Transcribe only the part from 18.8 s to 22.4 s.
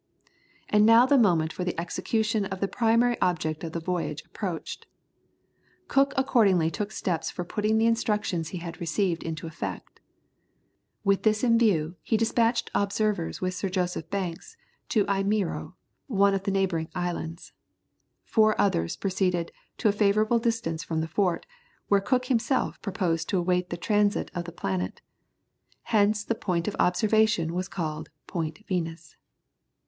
proceeded to a favourable distance from the fort, where Cook